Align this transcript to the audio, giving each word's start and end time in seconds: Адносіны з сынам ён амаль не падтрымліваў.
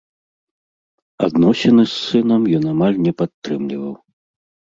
Адносіны 1.27 1.83
з 1.91 1.99
сынам 2.07 2.41
ён 2.61 2.67
амаль 2.73 2.97
не 3.05 3.13
падтрымліваў. 3.21 3.93